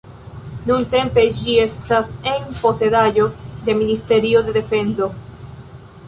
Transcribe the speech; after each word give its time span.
Nuntempe 0.67 1.25
ĝi 1.39 1.57
estas 1.63 2.13
en 2.31 2.47
posedaĵo 2.61 3.25
de 3.67 3.75
Ministerio 3.81 4.41
de 4.49 4.55
defendo. 4.57 5.11